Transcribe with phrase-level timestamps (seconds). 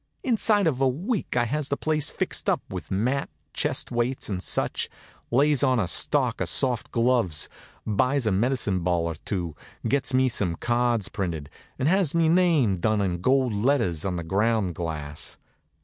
[0.23, 4.41] Inside of a week I has the place fixed up with mat, chest weights, and
[4.41, 4.89] such;
[5.29, 7.47] lays in a stock of soft gloves,
[7.85, 9.55] buys a medicine ball or two,
[9.87, 14.23] gets me some cards printed, and has me name done in gold letters on the
[14.23, 15.37] ground glass.